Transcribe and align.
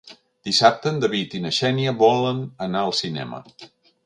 Dissabte 0.47 0.87
en 0.91 0.97
David 1.03 1.35
i 1.39 1.43
na 1.45 1.51
Xènia 1.59 1.95
volen 2.01 2.43
anar 2.69 2.83
al 2.89 2.97
cinema. 3.03 3.45